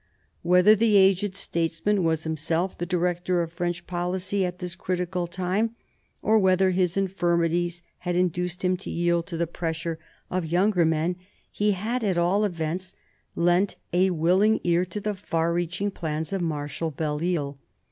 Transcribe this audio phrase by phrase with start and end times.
[0.41, 5.75] Whether the aged statesman was himself the director of French policy at this critical time,
[6.23, 9.99] or whether his infirmities had induced him to yield to the pressure
[10.31, 12.95] of younger 8 MARIA THERESA chap, i men, he had at all events
[13.35, 17.59] lent a willing ear to the far reaching plans of Marshal Belleisle.